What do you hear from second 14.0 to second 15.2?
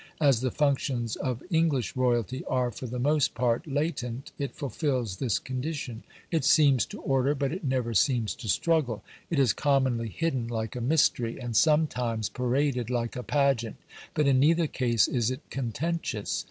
but in neither case